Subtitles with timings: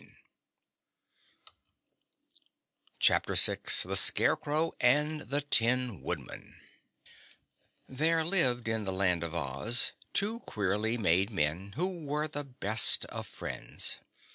[2.99, 6.59] THE SCARECROW AND THE TIN WOODMAN
[7.87, 13.05] There lived in the Land of Oz two queerly made men who were the best
[13.05, 13.99] of friends.